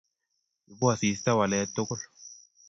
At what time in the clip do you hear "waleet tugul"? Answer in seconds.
1.37-2.01